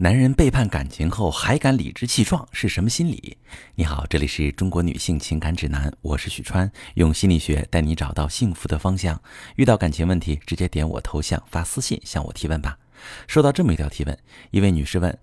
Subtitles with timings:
[0.00, 3.36] 男人背叛感情后还敢理直气壮，是什么心理？
[3.74, 9.20] 你好，这里是中国女性情感指南，我是许川，用心理学带你找到幸福的方向。
[9.56, 12.78] 遇到感情问题，直接点我头像发私信向我提问吧。
[13.26, 14.16] 收到这么一条提问，
[14.52, 15.18] 一位女士问：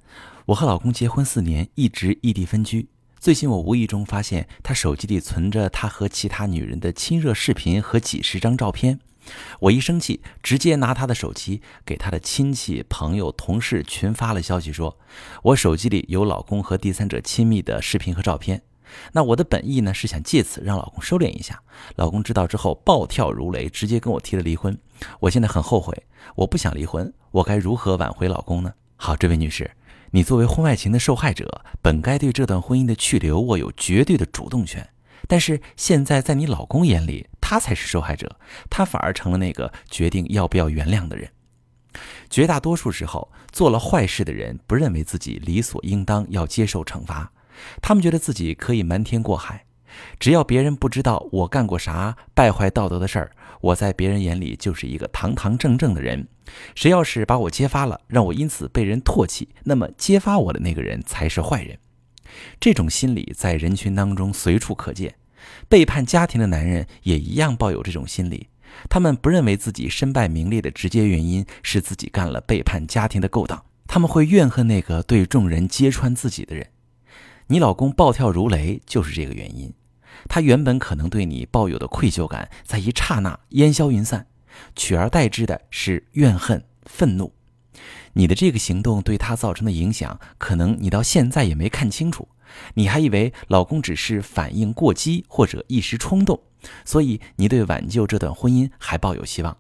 [0.48, 9.00] 我和老公结婚四年，一直异地分居，最近我无意中发现他手机里存着他和其他女人的亲热视频和几十张照片。
[9.60, 14.98] 我一生气，直接拿他的手机给他的亲戚、朋友、同事群发了消息，说
[15.44, 18.62] 我手机里有老公和第三者亲密的视频和照片。
[19.14, 21.62] 那我的本意呢，是想借此让老公收敛一下。
[21.96, 24.78] 老公知道之后暴跳如雷，直接跟我提了离婚。
[25.22, 28.74] 我现在很后悔，我不想离婚，我该如何挽回老公呢？
[28.96, 29.72] 好，这位女士，
[30.12, 34.88] 你作为婚外情的受害者，本该对这段婚姻的去留握有绝对的主动权。
[35.28, 38.40] 但是现在在你老公眼里，他才是受害者，
[38.72, 41.30] 他反而成了那个决定要不要原谅的人。
[42.28, 47.32] 绝大多数时候，做了坏事的人不认为自己理所应当要接受惩罚，
[47.84, 49.64] 他们觉得自己可以瞒天过海，
[50.20, 56.28] 只要别人不知道我干过啥败坏道德的事儿，我在别人眼里就是一个堂堂正正的人。
[56.74, 61.78] 谁要是把我揭发了，让我因此被人唾弃，那么揭发我的那个人才是坏人。
[62.60, 65.14] 这种心理在人群当中随处可见。
[65.68, 68.50] 背叛家庭的男人也一样抱有这种心理，
[68.90, 76.68] 他们不认为自己身败名裂的直接原因是自己干了背叛家庭的勾当，他们会怨恨那个对众人揭穿自己的人。
[77.48, 79.74] 你老公暴跳如雷就是这个原因，
[80.28, 84.28] 他原本可能对你抱有的愧疚感在一刹那烟消云散，
[84.76, 87.32] 取而代之的是怨恨、愤怒。
[88.14, 92.28] 你的这个行动对他造成的影响，可能你到现在也没看清楚。
[92.76, 96.40] 你还以为老公只是反应过激或者一时冲动，
[96.86, 99.58] 所以你对挽救这段婚姻还抱有希望。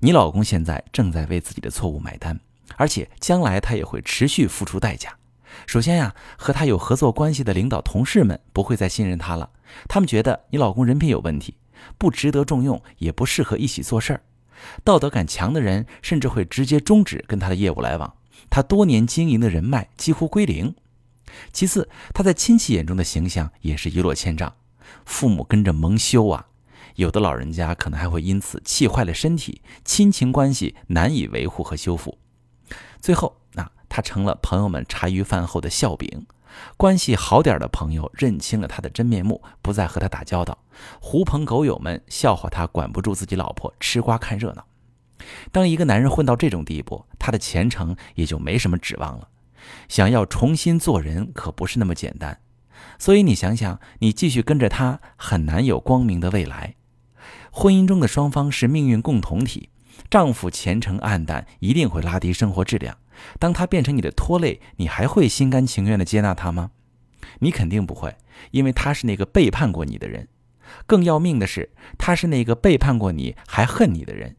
[0.00, 2.40] 你老公现在正在为自己的错误买单，
[2.76, 5.16] 而且将来他也会持续付出代价。
[5.66, 9.50] 首先呀，和他有合作关系的领导同事们不会再信任他了，
[9.86, 11.56] 他们觉得你老公人品有问题，
[11.98, 14.22] 不值得重用，也不适合一起做事儿。
[14.84, 18.14] 道德感强的人甚至会直接终止跟他的业务来往，
[18.50, 20.74] 他多年经营的人脉几乎归零。
[21.52, 24.54] 其次，他在亲戚眼中的形象也是一落千丈，
[25.06, 26.46] 父母跟着蒙羞啊，
[26.96, 32.18] 有的老人家可能还会因此气坏了身体，亲情关系难以维护和修复。
[33.00, 36.26] 最后，那他成了朋友们茶余饭后的笑柄，
[36.76, 40.58] 关系好点的朋友认清了他的真面目，不再和他打交道，
[41.00, 44.64] 狐朋狗友们笑话他管不住自己老婆，吃瓜看热闹。
[45.50, 49.28] 当一个男人混到这种地步，他的前程也就没什么指望了。
[49.88, 52.40] 想要重新做人可不是那么简单，
[52.98, 56.74] 所以你想想，你继续跟着他很难有光明的未来。
[57.52, 59.68] 婚姻中的双方是命运共同体，
[60.10, 62.96] 丈夫前程黯淡，一定会拉低生活质量。
[63.38, 66.70] 当他变成你的拖累，你还会心甘情愿地接纳他吗？
[67.40, 68.16] 你肯定不会，
[68.50, 70.28] 因为他是那个背叛过你的人。
[70.86, 74.36] 更要命的是，他是那个背叛过你还恨你的人。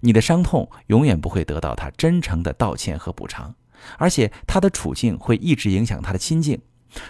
[0.00, 3.54] 你的伤痛永远不会得到他真诚的道歉和补偿。
[3.98, 6.58] 而且他的处境会一直影响他的心境，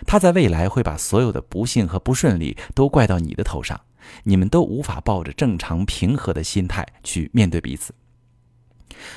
[0.06, 3.80] 他在未来会把所有的不幸和不顺利都怪到你的头上，
[4.24, 7.94] 你们都无法抱着正常平和的心态去面对彼此。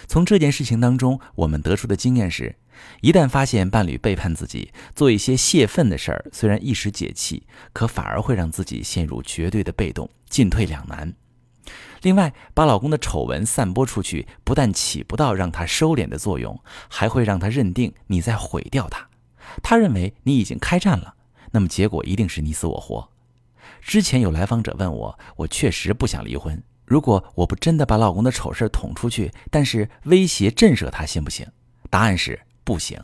[0.07, 2.55] 从这件事情当中，我们得出的经验是，
[3.01, 7.43] 一旦发现伴侣背叛自己，做一些泄愤的事儿，虽然一时解气，
[7.73, 11.13] 可反而会让自己陷入绝对的被动，进退两难。
[12.03, 19.09] 另外，把老公的丑闻散播出去，不但起不到让他收敛的作用，还会让他认定你在毁掉他。
[19.63, 21.15] 他认为你已经开战了，
[21.51, 23.09] 那么结果一定是你死我活。
[23.81, 26.61] 之前有来访者问我，我确实不想离婚。
[26.87, 31.45] 如果我不真的把老公的丑事捅出去，但是威胁震慑他，行不行？
[31.89, 32.97] 答案是不行。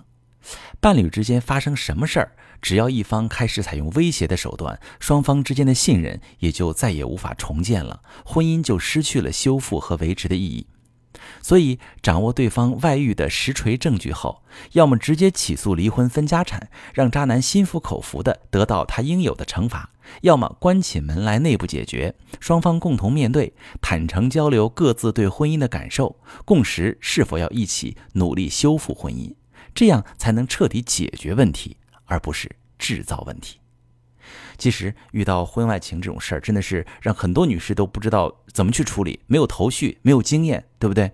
[0.80, 2.32] 伴侣之间发生什么事儿？
[2.62, 10.66] 只要一方开始采用威胁的手段，双方之间的信任也就再也无法重建了，婚姻就失去了修复和维持的意义。
[11.42, 19.90] 所以，掌握对方外遇的实锤证据后，要么直接起诉离婚分家产，让渣男心服口服的得到他应有的惩罚；
[20.22, 29.34] 要么关起门来内部解决，双方共同面对，坦诚交流各自对婚姻的感受，共识是否要一起努力修复婚姻，
[29.74, 31.78] 这样才能彻底解决问题。
[32.06, 33.60] 而不是制造问题。
[34.58, 41.14] 其实遇到婚外情这种事儿，真的是让很多女士都不知道怎么去处理，没有头绪，没有经验，对不对？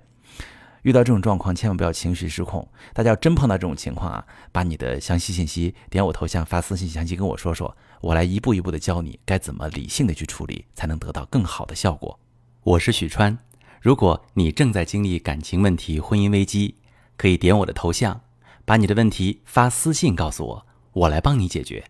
[0.90, 2.68] 遇到这种状况千万不要情绪失控。
[2.96, 12.20] 大家要真碰到这种情况啊把你的详细信息点我头像发私信详细跟我说说我来一步一步的教你该怎么理性的去处理才能得到更好的效果。
[12.64, 13.38] 我是许川
[13.80, 16.74] 如果你正在经历感情问题婚姻危机
[17.16, 18.22] 可以点我的头像
[18.66, 21.86] 把你的问题发私信告诉我我来帮你解决。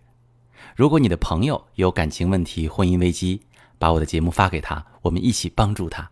[0.76, 3.44] 如果你的朋友有感情问题婚姻危机
[3.78, 6.12] 把我的节目发给他我们一起帮助他。